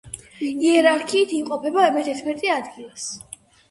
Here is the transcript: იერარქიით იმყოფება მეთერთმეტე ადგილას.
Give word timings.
იერარქიით 0.47 1.37
იმყოფება 1.43 1.87
მეთერთმეტე 2.01 2.55
ადგილას. 2.59 3.11